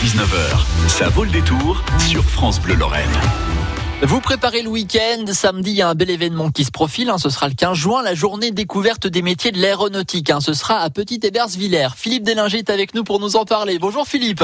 13h-19h, 0.00 0.88
ça 0.88 1.08
vaut 1.10 1.24
le 1.24 1.30
détour 1.30 1.82
sur 1.98 2.24
France 2.24 2.58
Bleu 2.58 2.74
Lorraine. 2.74 3.04
Vous 4.02 4.20
préparez 4.22 4.62
le 4.62 4.70
week-end. 4.70 5.26
Samedi, 5.30 5.72
il 5.72 5.76
y 5.76 5.82
a 5.82 5.90
un 5.90 5.94
bel 5.94 6.08
événement 6.08 6.50
qui 6.50 6.64
se 6.64 6.70
profile. 6.70 7.10
hein. 7.10 7.18
Ce 7.18 7.28
sera 7.28 7.48
le 7.48 7.54
15 7.54 7.76
juin, 7.76 8.02
la 8.02 8.14
journée 8.14 8.50
découverte 8.50 9.06
des 9.06 9.20
métiers 9.20 9.52
de 9.52 9.58
l'aéronautique. 9.60 10.30
hein. 10.30 10.40
Ce 10.40 10.54
sera 10.54 10.78
à 10.78 10.88
Petit-Hébersvillers. 10.88 11.88
Philippe 11.96 12.22
Délinger 12.22 12.58
est 12.58 12.70
avec 12.70 12.94
nous 12.94 13.04
pour 13.04 13.20
nous 13.20 13.36
en 13.36 13.44
parler. 13.44 13.78
Bonjour 13.78 14.06
Philippe. 14.08 14.42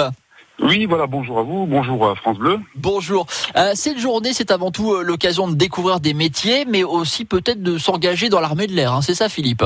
Oui, 0.61 0.85
voilà, 0.85 1.07
bonjour 1.07 1.39
à 1.39 1.43
vous, 1.43 1.65
bonjour 1.67 2.07
à 2.11 2.15
France 2.17 2.37
Bleu. 2.37 2.61
Bonjour. 2.75 3.27
Euh, 3.57 3.73
cette 3.75 3.99
journée, 3.99 4.35
c'est 4.35 4.51
avant 4.51 4.71
tout 4.71 4.93
euh, 4.93 5.03
l'occasion 5.03 5.49
de 5.49 5.55
découvrir 5.55 6.01
des 6.01 6.13
métiers, 6.13 6.67
mais 6.67 6.85
aussi 6.85 7.25
peut-être 7.25 7.63
de 7.63 7.79
s'engager 7.79 8.29
dans 8.29 8.41
l'armée 8.41 8.67
de 8.67 8.73
l'air. 8.73 8.93
hein. 8.93 9.01
C'est 9.01 9.15
ça 9.15 9.31
Philippe? 9.31 9.65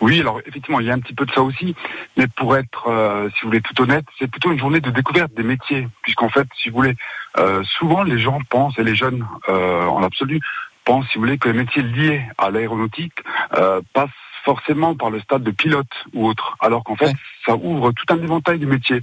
Oui, 0.00 0.20
alors 0.20 0.40
effectivement, 0.46 0.80
il 0.80 0.86
y 0.86 0.90
a 0.90 0.94
un 0.94 0.98
petit 0.98 1.14
peu 1.14 1.26
de 1.26 1.32
ça 1.32 1.42
aussi, 1.42 1.74
mais 2.16 2.26
pour 2.26 2.56
être, 2.56 2.88
euh, 2.88 3.28
si 3.30 3.42
vous 3.42 3.48
voulez, 3.48 3.60
tout 3.60 3.80
honnête, 3.82 4.06
c'est 4.18 4.30
plutôt 4.30 4.50
une 4.50 4.58
journée 4.58 4.80
de 4.80 4.90
découverte 4.90 5.32
des 5.34 5.42
métiers, 5.42 5.88
puisqu'en 6.02 6.30
fait, 6.30 6.48
si 6.56 6.70
vous 6.70 6.76
voulez, 6.76 6.96
euh, 7.38 7.62
souvent 7.64 8.02
les 8.02 8.18
gens 8.18 8.38
pensent, 8.48 8.78
et 8.78 8.84
les 8.84 8.94
jeunes 8.94 9.26
euh, 9.48 9.84
en 9.84 10.02
absolu, 10.02 10.40
pensent, 10.84 11.06
si 11.08 11.16
vous 11.16 11.24
voulez, 11.24 11.36
que 11.38 11.48
les 11.50 11.58
métiers 11.58 11.82
liés 11.82 12.22
à 12.38 12.50
l'aéronautique 12.50 13.12
euh, 13.58 13.82
passent 13.92 14.08
forcément 14.44 14.94
par 14.96 15.10
le 15.10 15.20
stade 15.20 15.42
de 15.42 15.50
pilote 15.50 15.92
ou 16.14 16.26
autre, 16.26 16.56
alors 16.60 16.82
qu'en 16.82 16.96
fait, 16.96 17.06
Ouais. 17.06 17.14
ça 17.44 17.54
ouvre 17.56 17.92
tout 17.92 18.06
un 18.08 18.22
éventail 18.22 18.58
de 18.58 18.64
métiers. 18.66 19.02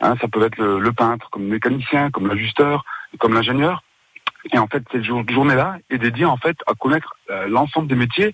Hein, 0.00 0.14
ça 0.20 0.28
peut 0.28 0.44
être 0.44 0.58
le, 0.58 0.78
le 0.78 0.92
peintre, 0.92 1.28
comme 1.30 1.42
le 1.42 1.48
mécanicien, 1.48 2.10
comme 2.10 2.28
l'ajusteur, 2.28 2.84
comme 3.18 3.34
l'ingénieur. 3.34 3.82
Et 4.52 4.58
en 4.58 4.68
fait, 4.68 4.84
cette 4.92 5.02
jour- 5.02 5.24
journée-là 5.28 5.78
est 5.90 5.98
dédiée 5.98 6.24
en 6.24 6.36
fait 6.36 6.56
à 6.68 6.74
connaître 6.74 7.16
euh, 7.30 7.48
l'ensemble 7.48 7.88
des 7.88 7.96
métiers 7.96 8.32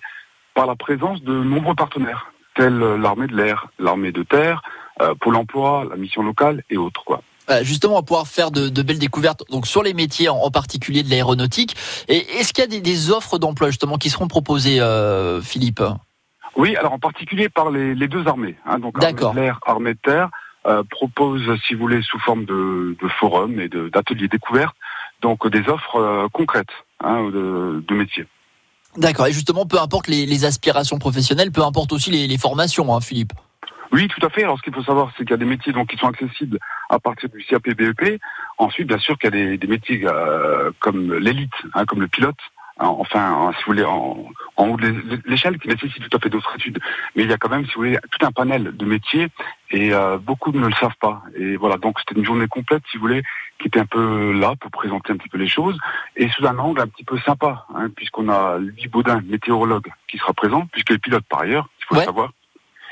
par 0.53 0.65
la 0.65 0.75
présence 0.75 1.21
de 1.23 1.33
nombreux 1.33 1.75
partenaires, 1.75 2.31
tels 2.55 2.81
euh, 2.81 2.97
l'armée 2.97 3.27
de 3.27 3.35
l'air, 3.35 3.67
l'armée 3.79 4.11
de 4.11 4.23
terre, 4.23 4.61
euh, 5.01 5.15
Pôle 5.19 5.35
emploi, 5.35 5.85
la 5.89 5.95
mission 5.95 6.21
locale 6.23 6.63
et 6.69 6.77
autres. 6.77 7.03
Quoi. 7.03 7.21
Euh, 7.49 7.63
Justement, 7.63 7.93
on 7.93 7.97
va 7.97 8.03
pouvoir 8.03 8.27
faire 8.27 8.51
de, 8.51 8.69
de 8.69 8.81
belles 8.81 8.99
découvertes 8.99 9.43
donc 9.49 9.67
sur 9.67 9.83
les 9.83 9.93
métiers, 9.93 10.29
en, 10.29 10.37
en 10.37 10.51
particulier 10.51 11.03
de 11.03 11.09
l'aéronautique. 11.09 11.75
Et 12.07 12.17
est-ce 12.39 12.53
qu'il 12.53 12.63
y 12.63 12.67
a 12.67 12.69
des, 12.69 12.81
des 12.81 13.11
offres 13.11 13.39
d'emploi 13.39 13.69
justement 13.69 13.97
qui 13.97 14.09
seront 14.09 14.27
proposées, 14.27 14.79
euh, 14.79 15.41
Philippe? 15.41 15.81
Oui, 16.55 16.75
alors 16.75 16.93
en 16.93 16.99
particulier 16.99 17.49
par 17.49 17.71
les, 17.71 17.95
les 17.95 18.07
deux 18.07 18.27
armées. 18.27 18.55
Hein, 18.65 18.77
donc 18.77 19.03
armée 19.03 19.13
de 19.13 19.35
l'air, 19.35 19.59
armée 19.65 19.93
de 19.95 19.99
terre, 20.03 20.29
euh, 20.67 20.83
propose, 20.89 21.41
si 21.65 21.73
vous 21.73 21.81
voulez, 21.81 22.01
sous 22.03 22.19
forme 22.19 22.45
de, 22.45 22.95
de 23.01 23.07
forums 23.19 23.59
et 23.59 23.67
d'ateliers 23.67 24.27
découvertes, 24.27 24.75
donc 25.21 25.47
des 25.47 25.67
offres 25.67 25.95
euh, 25.95 26.27
concrètes 26.31 26.75
hein, 27.03 27.23
de, 27.23 27.83
de 27.85 27.95
métiers. 27.95 28.27
D'accord. 28.97 29.27
Et 29.27 29.33
justement, 29.33 29.65
peu 29.65 29.79
importe 29.79 30.07
les, 30.07 30.45
aspirations 30.45 30.99
professionnelles, 30.99 31.51
peu 31.51 31.63
importe 31.63 31.93
aussi 31.93 32.11
les, 32.11 32.37
formations, 32.37 32.93
hein, 32.93 33.01
Philippe. 33.01 33.33
Oui, 33.91 34.07
tout 34.07 34.25
à 34.25 34.29
fait. 34.29 34.43
Alors, 34.43 34.57
ce 34.57 34.63
qu'il 34.63 34.73
faut 34.73 34.83
savoir, 34.83 35.11
c'est 35.17 35.23
qu'il 35.23 35.31
y 35.31 35.33
a 35.33 35.37
des 35.37 35.45
métiers 35.45 35.71
donc 35.71 35.89
qui 35.89 35.97
sont 35.97 36.07
accessibles 36.07 36.57
à 36.89 36.99
partir 36.99 37.29
du 37.29 37.43
CAP 37.43 37.69
BEP. 37.69 38.19
Ensuite, 38.57 38.87
bien 38.87 38.97
sûr, 38.97 39.17
qu'il 39.17 39.33
y 39.33 39.33
a 39.33 39.45
des, 39.45 39.57
des 39.57 39.67
métiers 39.67 40.01
euh, 40.05 40.71
comme 40.79 41.13
l'élite, 41.13 41.53
hein, 41.73 41.85
comme 41.85 42.01
le 42.01 42.07
pilote. 42.07 42.37
Enfin, 42.89 43.31
en- 43.31 43.51
si 43.51 43.57
vous 43.59 43.71
voulez, 43.73 43.83
en, 43.83 44.25
en 44.57 44.67
haut 44.67 44.77
de 44.77 44.87
l'é- 44.87 45.19
l'échelle, 45.25 45.57
qui 45.59 45.67
nécessite 45.67 46.07
tout 46.09 46.17
à 46.17 46.19
fait 46.19 46.29
d'autres 46.29 46.53
études. 46.55 46.79
Mais 47.15 47.23
il 47.23 47.29
y 47.29 47.33
a 47.33 47.37
quand 47.37 47.49
même, 47.49 47.65
si 47.65 47.73
vous 47.73 47.81
voulez, 47.81 47.97
tout 48.11 48.25
un 48.25 48.31
panel 48.31 48.75
de 48.75 48.85
métiers 48.85 49.27
et 49.71 49.93
euh, 49.93 50.17
beaucoup 50.17 50.51
ne 50.51 50.67
le 50.67 50.73
savent 50.75 50.95
pas. 50.99 51.21
Et 51.35 51.55
voilà, 51.55 51.77
donc 51.77 51.99
c'était 51.99 52.19
une 52.19 52.25
journée 52.25 52.47
complète, 52.47 52.83
si 52.91 52.97
vous 52.97 53.01
voulez, 53.03 53.23
qui 53.59 53.67
était 53.67 53.79
un 53.79 53.85
peu 53.85 54.31
là 54.33 54.53
pour 54.59 54.71
présenter 54.71 55.13
un 55.13 55.17
petit 55.17 55.29
peu 55.29 55.37
les 55.37 55.47
choses 55.47 55.77
et 56.15 56.27
sous 56.29 56.45
un 56.45 56.57
angle 56.57 56.81
un 56.81 56.87
petit 56.87 57.03
peu 57.03 57.17
sympa, 57.19 57.65
hein, 57.75 57.89
puisqu'on 57.95 58.29
a 58.29 58.57
Louis 58.57 58.87
Baudin, 58.87 59.21
météorologue, 59.25 59.87
qui 60.07 60.17
sera 60.17 60.33
présent, 60.33 60.67
puisqu'il 60.71 60.95
est 60.95 60.99
pilote 60.99 61.23
par 61.29 61.41
ailleurs, 61.41 61.67
il 61.79 61.85
faut 61.85 61.95
Ouais. 61.95 62.01
le 62.01 62.05
savoir. 62.05 62.31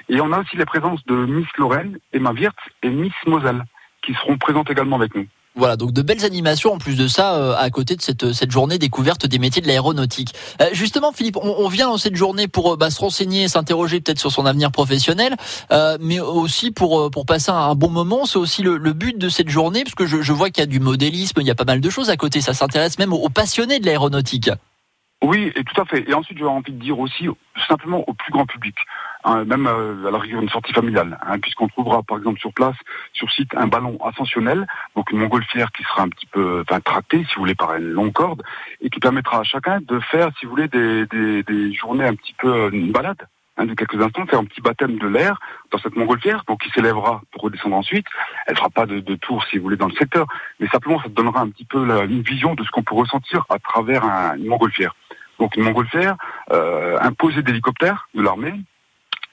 Et 0.09 0.19
on 0.19 0.31
a 0.31 0.39
aussi 0.39 0.57
les 0.57 0.65
présences 0.65 1.05
de 1.05 1.15
Miss 1.15 1.47
Lorraine, 1.57 1.97
Emma 2.11 2.31
Wirtz 2.31 2.57
et 2.83 2.89
Miss 2.89 3.13
Moselle, 3.27 3.63
qui 4.01 4.13
seront 4.15 4.37
présentes 4.37 4.69
également 4.69 4.95
avec 4.97 5.13
nous. 5.15 5.27
Voilà, 5.55 5.75
donc 5.75 5.91
de 5.91 6.01
belles 6.01 6.23
animations 6.23 6.73
en 6.73 6.77
plus 6.77 6.95
de 6.95 7.09
ça, 7.09 7.35
euh, 7.35 7.55
à 7.57 7.69
côté 7.69 7.97
de 7.97 8.01
cette, 8.01 8.51
journée 8.51 8.77
découverte 8.77 9.25
des 9.25 9.37
métiers 9.37 9.61
de 9.61 9.67
l'aéronautique. 9.67 10.33
Euh, 10.61 10.69
justement, 10.71 11.11
Philippe, 11.11 11.35
on, 11.35 11.67
vient 11.67 11.87
dans 11.87 11.97
cette 11.97 12.15
journée 12.15 12.47
pour 12.47 12.73
euh, 12.73 12.77
bah, 12.77 12.89
se 12.89 13.01
renseigner, 13.01 13.49
s'interroger 13.49 13.99
peut-être 13.99 14.19
sur 14.19 14.31
son 14.31 14.45
avenir 14.45 14.71
professionnel, 14.71 15.35
mais 15.99 16.19
aussi 16.19 16.71
pour, 16.71 17.11
passer 17.27 17.51
un 17.51 17.75
bon 17.75 17.89
moment. 17.89 18.25
C'est 18.25 18.39
aussi 18.39 18.63
le, 18.63 18.77
but 18.93 19.17
de 19.17 19.29
cette 19.29 19.49
journée, 19.49 19.83
parce 19.83 19.95
que 19.95 20.05
je, 20.05 20.31
vois 20.31 20.49
qu'il 20.49 20.61
y 20.61 20.63
a 20.63 20.67
du 20.67 20.79
modélisme, 20.79 21.41
il 21.41 21.47
y 21.47 21.51
a 21.51 21.55
pas 21.55 21.65
mal 21.65 21.81
de 21.81 21.89
choses 21.89 22.09
à 22.09 22.17
côté. 22.17 22.39
Ça 22.39 22.53
s'intéresse 22.53 22.97
même 22.97 23.11
aux, 23.13 23.19
aux 23.19 23.29
passionnés 23.29 23.79
de 23.79 23.85
l'aéronautique. 23.85 24.49
Oui, 25.23 25.51
et 25.55 25.63
tout 25.63 25.79
à 25.79 25.85
fait. 25.85 26.09
Et 26.09 26.13
ensuite, 26.13 26.37
j'aurais 26.37 26.53
envie 26.53 26.71
de 26.71 26.81
dire 26.81 26.97
aussi 26.97 27.27
simplement 27.67 28.03
au 28.07 28.13
plus 28.13 28.31
grand 28.31 28.45
public, 28.45 28.75
hein, 29.23 29.43
même 29.45 29.67
euh, 29.67 30.09
rigueur 30.17 30.41
une 30.41 30.49
sortie 30.49 30.73
familiale, 30.73 31.17
hein, 31.25 31.39
puisqu'on 31.39 31.67
trouvera 31.67 32.03
par 32.03 32.17
exemple 32.17 32.39
sur 32.39 32.53
place, 32.53 32.75
sur 33.13 33.29
site, 33.31 33.53
un 33.55 33.67
ballon 33.67 33.97
ascensionnel, 34.05 34.67
donc 34.95 35.11
une 35.11 35.19
montgolfière 35.19 35.71
qui 35.71 35.83
sera 35.83 36.03
un 36.03 36.09
petit 36.09 36.25
peu 36.27 36.63
enfin, 36.67 36.79
tractée, 36.81 37.19
si 37.25 37.35
vous 37.35 37.41
voulez, 37.41 37.55
par 37.55 37.75
une 37.75 37.89
longue 37.91 38.13
corde, 38.13 38.43
et 38.81 38.89
qui 38.89 38.99
permettra 38.99 39.39
à 39.39 39.43
chacun 39.43 39.79
de 39.81 39.99
faire, 39.99 40.29
si 40.39 40.45
vous 40.45 40.51
voulez, 40.51 40.67
des, 40.67 41.05
des, 41.07 41.43
des 41.43 41.73
journées 41.73 42.05
un 42.05 42.15
petit 42.15 42.33
peu 42.37 42.47
euh, 42.53 42.69
une 42.71 42.91
balade. 42.91 43.27
hein, 43.57 43.65
de 43.65 43.73
quelques 43.75 44.01
instants, 44.01 44.25
faire 44.25 44.39
un 44.39 44.45
petit 44.45 44.61
baptême 44.61 44.97
de 44.97 45.07
l'air 45.07 45.39
dans 45.71 45.77
cette 45.77 45.95
montgolfière, 45.95 46.43
donc 46.47 46.61
qui 46.61 46.69
s'élèvera 46.71 47.21
pour 47.31 47.43
redescendre 47.43 47.75
ensuite. 47.75 48.07
Elle 48.47 48.55
fera 48.57 48.69
pas 48.69 48.85
de, 48.85 48.99
de 49.01 49.15
tour, 49.15 49.43
si 49.45 49.57
vous 49.57 49.63
voulez, 49.63 49.77
dans 49.77 49.87
le 49.87 49.93
secteur, 49.95 50.25
mais 50.59 50.67
simplement 50.69 50.99
ça 51.01 51.09
donnera 51.09 51.41
un 51.41 51.49
petit 51.49 51.65
peu 51.65 51.85
la- 51.85 52.05
une 52.05 52.21
vision 52.21 52.55
de 52.55 52.63
ce 52.63 52.69
qu'on 52.71 52.83
peut 52.83 52.95
ressentir 52.95 53.45
à 53.49 53.59
travers 53.59 54.03
un- 54.03 54.35
une 54.37 54.47
montgolfière. 54.47 54.95
Donc 55.39 55.55
une 55.57 55.63
montgolfière, 55.63 56.15
euh, 56.51 56.97
un 57.01 57.13
posé 57.13 57.41
d'hélicoptères 57.43 58.07
de 58.13 58.21
l'armée, 58.21 58.53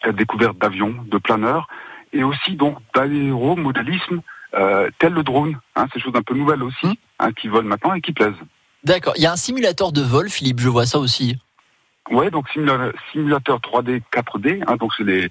la 0.04 0.12
découverte 0.12 0.58
d'avions, 0.58 0.94
de 1.06 1.18
planeurs, 1.18 1.68
et 2.12 2.22
aussi 2.24 2.56
donc 2.56 2.78
d'aéromodélisme, 2.94 4.20
euh, 4.54 4.88
tel 4.98 5.12
le 5.12 5.22
drone. 5.22 5.58
Hein, 5.76 5.86
c'est 5.92 5.98
des 5.98 6.04
choses 6.04 6.16
un 6.16 6.22
peu 6.22 6.34
nouvelles 6.34 6.62
aussi, 6.62 6.86
Hmm. 6.86 6.94
hein, 7.18 7.32
qui 7.32 7.48
volent 7.48 7.68
maintenant 7.68 7.94
et 7.94 8.00
qui 8.00 8.12
plaisent. 8.12 8.32
D'accord. 8.84 9.14
Il 9.16 9.22
y 9.22 9.26
a 9.26 9.32
un 9.32 9.36
simulateur 9.36 9.92
de 9.92 10.00
vol, 10.02 10.28
Philippe, 10.30 10.60
je 10.60 10.68
vois 10.68 10.86
ça 10.86 10.98
aussi. 10.98 11.36
Ouais, 12.10 12.30
donc 12.30 12.48
simula- 12.50 12.92
simulateur 13.12 13.60
3D, 13.60 14.00
4D, 14.10 14.62
hein, 14.66 14.76
donc 14.76 14.92
c'est 14.96 15.04
les, 15.04 15.28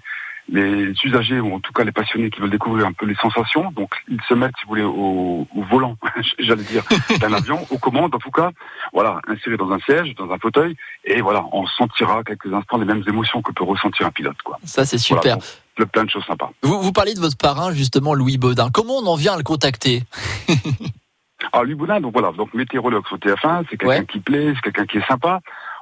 les 0.50 0.94
usagers 1.04 1.40
ou 1.40 1.54
en 1.56 1.60
tout 1.60 1.74
cas 1.74 1.84
les 1.84 1.92
passionnés 1.92 2.30
qui 2.30 2.40
veulent 2.40 2.50
découvrir 2.50 2.86
un 2.88 2.94
peu 2.94 3.06
les 3.06 3.16
sensations. 3.16 3.72
Donc 3.72 3.90
ils 4.08 4.22
se 4.28 4.34
mettent, 4.34 4.54
si 4.60 4.66
vous 4.66 4.70
voulez, 4.70 4.84
au, 4.84 5.48
au 5.56 5.62
volant, 5.70 5.96
j'allais 6.40 6.64
dire, 6.64 6.84
d'un 7.20 7.34
avion, 7.42 7.66
aux 7.70 7.78
commandes 7.78 8.16
en 8.16 8.20
tout 8.20 8.32
cas, 8.32 8.52
voilà, 8.94 9.20
inséré 9.28 9.58
dans 9.58 9.72
un 9.72 9.80
siège, 9.80 10.16
dans 10.16 10.32
un 10.32 10.38
fauteuil, 10.38 10.76
et 11.04 11.22
voilà, 11.22 11.44
on 11.52 11.66
sentira 11.68 12.24
quelques 12.24 12.54
instants 12.54 12.78
les 12.78 12.86
mêmes 12.86 13.04
émotions 13.08 13.42
que 13.42 13.52
peut 13.52 13.64
ressentir 13.64 14.08
un 14.08 14.12
pilote, 14.12 14.38
quoi. 14.44 14.58
Ça, 14.64 14.86
c'est 14.86 14.98
super. 14.98 15.22
Voilà, 15.22 15.36
donc, 15.36 15.44
le 15.78 15.86
plein 15.86 16.04
de 16.06 16.10
choses 16.10 16.26
sympas. 16.26 16.52
Vous, 16.64 16.82
vous 16.82 16.92
parlez 16.92 17.14
de 17.14 17.20
votre 17.20 17.38
parrain, 17.38 17.72
justement, 17.72 18.14
Louis 18.14 18.38
Baudin. 18.38 18.70
Comment 18.72 18.96
on 18.98 19.06
en 19.06 19.16
vient 19.16 19.34
à 19.34 19.38
le 19.38 19.44
contacter? 19.44 20.04
Alors 21.54 21.66
Louis 21.66 21.76
Boudin, 21.76 22.02
donc 22.02 22.14
voilà, 22.14 22.32
donc 22.32 22.54
météorologue 22.54 23.06
sur 23.08 23.18
TF1, 23.18 23.66
c'est 23.70 23.78
quelqu'un 23.78 24.00
Ouais. 24.00 24.06
qui 24.06 24.20
plaît, 24.20 24.54
c'est 24.56 24.62
quelqu'un 24.62 24.86
qui 24.86 24.98
est 24.98 25.08
sympa. 25.08 25.40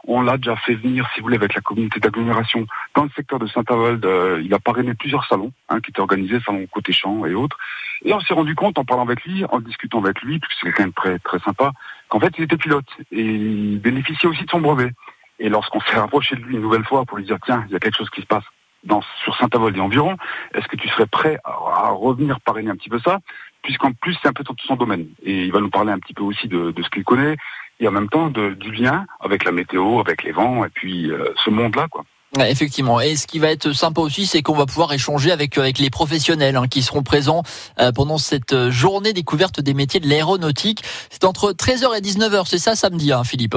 On 0.07 0.21
l'a 0.21 0.37
déjà 0.37 0.55
fait 0.55 0.75
venir, 0.75 1.07
si 1.13 1.19
vous 1.19 1.25
voulez, 1.25 1.37
avec 1.37 1.55
la 1.55 1.61
communauté 1.61 1.99
d'agglomération 1.99 2.67
dans 2.95 3.03
le 3.03 3.09
secteur 3.15 3.39
de 3.39 3.47
Saint-Avold. 3.47 4.05
euh, 4.05 4.41
il 4.43 4.53
a 4.53 4.59
parrainé 4.59 4.93
plusieurs 4.93 5.25
salons 5.25 5.51
hein, 5.69 5.79
qui 5.81 5.89
étaient 5.89 6.01
organisés, 6.01 6.39
salons 6.45 6.67
côté 6.67 6.93
champ 6.93 7.25
et 7.25 7.33
autres. 7.33 7.57
Et 8.03 8.13
on 8.13 8.19
s'est 8.19 8.33
rendu 8.33 8.55
compte, 8.55 8.77
en 8.77 8.85
parlant 8.85 9.03
avec 9.03 9.23
lui, 9.23 9.45
en 9.45 9.59
discutant 9.59 10.03
avec 10.03 10.21
lui, 10.21 10.39
parce 10.39 10.53
que 10.53 10.59
c'est 10.59 10.67
quelqu'un 10.67 10.87
de 10.87 10.93
très 10.93 11.19
très 11.19 11.39
sympa, 11.39 11.71
qu'en 12.09 12.19
fait 12.19 12.33
il 12.37 12.43
était 12.43 12.57
pilote 12.57 12.85
et 13.11 13.23
il 13.23 13.79
bénéficiait 13.79 14.29
aussi 14.29 14.43
de 14.43 14.49
son 14.49 14.61
brevet. 14.61 14.91
Et 15.39 15.49
lorsqu'on 15.49 15.81
s'est 15.81 15.97
rapproché 15.97 16.35
de 16.35 16.41
lui 16.41 16.55
une 16.55 16.61
nouvelle 16.61 16.85
fois 16.85 17.05
pour 17.05 17.17
lui 17.17 17.25
dire 17.25 17.37
tiens, 17.45 17.63
il 17.67 17.73
y 17.73 17.75
a 17.75 17.79
quelque 17.79 17.97
chose 17.97 18.09
qui 18.09 18.21
se 18.21 18.27
passe 18.27 18.43
dans, 18.83 19.01
sur 19.23 19.35
Saint-Avold 19.37 19.75
et 19.75 19.81
environ, 19.81 20.15
est-ce 20.55 20.67
que 20.67 20.75
tu 20.75 20.87
serais 20.89 21.05
prêt 21.05 21.37
à, 21.43 21.89
revenir 21.91 22.39
parrainer 22.41 22.71
un 22.71 22.75
petit 22.75 22.89
peu 22.89 22.99
ça? 22.99 23.19
Puisqu'en 23.61 23.91
plus 23.93 24.15
c'est 24.21 24.29
un 24.29 24.33
peu 24.33 24.43
tout 24.43 24.55
son 24.65 24.75
domaine. 24.75 25.07
Et 25.23 25.45
il 25.45 25.51
va 25.51 25.59
nous 25.59 25.69
parler 25.69 25.91
un 25.91 25.99
petit 25.99 26.13
peu 26.13 26.23
aussi 26.23 26.47
de, 26.47 26.73
ce 26.77 26.89
qu'il 26.89 27.03
connaît 27.03 27.35
et 27.79 27.87
en 27.87 27.91
même 27.91 28.09
temps 28.09 28.29
de, 28.29 28.53
du 28.53 28.71
lien 28.71 29.05
avec 29.19 29.43
la 29.43 29.51
météo, 29.51 29.99
avec 29.99 30.23
les 30.23 30.31
vents 30.31 30.63
et 30.65 30.69
puis 30.69 31.11
euh, 31.11 31.33
ce 31.43 31.49
monde-là. 31.49 31.87
quoi. 31.89 32.05
Effectivement. 32.39 32.99
Et 32.99 33.15
ce 33.15 33.27
qui 33.27 33.39
va 33.39 33.49
être 33.49 33.71
sympa 33.71 34.01
aussi, 34.01 34.25
c'est 34.25 34.41
qu'on 34.41 34.55
va 34.55 34.65
pouvoir 34.65 34.91
échanger 34.93 35.31
avec, 35.31 35.57
avec 35.57 35.79
les 35.79 35.89
professionnels 35.89 36.57
hein, 36.57 36.67
qui 36.67 36.81
seront 36.81 37.03
présents 37.03 37.43
euh, 37.79 37.91
pendant 37.91 38.17
cette 38.17 38.53
euh, 38.53 38.71
journée 38.71 39.13
découverte 39.13 39.61
des 39.61 39.73
métiers 39.73 39.99
de 39.99 40.07
l'aéronautique. 40.07 40.83
C'est 41.09 41.23
entre 41.23 41.51
13h 41.53 41.97
et 41.97 42.01
19h, 42.01 42.45
c'est 42.45 42.57
ça 42.57 42.75
samedi, 42.75 43.11
hein, 43.11 43.23
Philippe? 43.23 43.55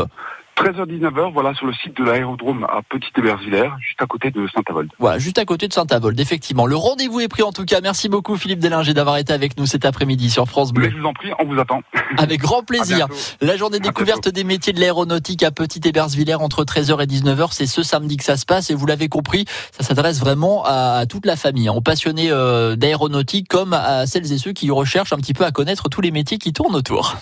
13h-19h, 0.59 1.33
voilà, 1.33 1.55
sur 1.55 1.67
le 1.67 1.73
site 1.73 1.97
de 1.97 2.05
l'aérodrome 2.05 2.65
à 2.65 2.81
Petit-Hébersvillers, 2.89 3.71
juste 3.81 4.03
à 4.03 4.07
côté 4.07 4.31
de 4.33 4.47
Saint-Avold. 4.53 4.91
Voilà, 4.99 5.19
juste 5.19 5.39
à 5.39 5.45
côté 5.45 5.69
de 5.69 5.73
Saint-Avold, 5.73 6.19
effectivement. 6.19 6.67
Le 6.67 6.75
rendez-vous 6.75 7.21
est 7.21 7.29
pris 7.29 7.43
en 7.45 7.53
tout 7.53 7.65
cas. 7.65 7.81
Merci 7.81 8.09
beaucoup 8.09 8.37
Philippe 8.37 8.59
Délinger 8.59 8.93
d'avoir 8.93 9.19
été 9.19 9.33
avec 9.33 9.57
nous 9.57 9.67
cet 9.67 9.85
après-midi 9.85 10.31
sur 10.31 10.47
France 10.47 10.73
Mais 10.73 10.81
Bleu. 10.81 10.91
je 10.91 10.97
vous 10.97 11.07
en 11.07 11.13
prie, 11.13 11.31
on 11.39 11.45
vous 11.45 11.61
attend. 11.61 11.83
Avec 12.19 12.41
grand 12.41 12.65
plaisir. 12.65 13.07
La 13.41 13.57
journée 13.57 13.79
découverte 13.79 14.29
des 14.29 14.43
métiers 14.43 14.73
de 14.73 14.81
l'aéronautique 14.81 15.45
à 15.45 15.53
Petit-Hébersvillers 15.53 16.35
entre 16.35 16.65
13h 16.65 17.03
et 17.03 17.07
19h, 17.07 17.49
c'est 17.53 17.67
ce 17.67 17.85
samedi 17.85 18.17
que 18.17 18.25
ça 18.25 18.37
se 18.37 18.45
passe 18.45 18.71
et 18.71 18.75
vous 18.75 18.87
l'avez 18.87 19.09
compris, 19.09 19.45
ça 19.71 19.85
s'adresse 19.85 20.19
vraiment 20.19 20.65
à, 20.65 20.99
à 20.99 21.07
toute 21.07 21.25
la 21.25 21.37
famille, 21.37 21.69
hein, 21.69 21.73
aux 21.73 21.81
passionnés 21.81 22.31
euh, 22.33 22.75
d'aéronautique 22.75 23.47
comme 23.49 23.75
à 23.75 24.07
celles 24.07 24.33
et 24.33 24.39
ceux 24.39 24.53
qui 24.53 24.71
recherchent 24.73 25.13
un 25.13 25.19
petit 25.19 25.35
peu 25.35 25.45
à 25.45 25.53
connaître 25.53 25.89
tous 25.89 26.01
les 26.01 26.11
métiers 26.11 26.39
qui 26.39 26.53
tournent 26.53 26.75
autour. 26.75 27.17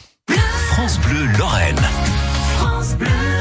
France 0.70 0.98
Bleu 1.00 1.26
Lorraine. 1.38 1.76
France 2.96 3.10
Bleu. 3.10 3.35